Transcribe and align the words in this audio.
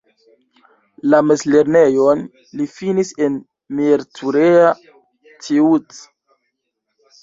La 1.13 1.19
mezlernejon 1.31 2.25
li 2.63 2.69
finis 2.79 3.13
en 3.29 3.39
Miercurea 3.83 4.75
Ciuc. 5.47 6.05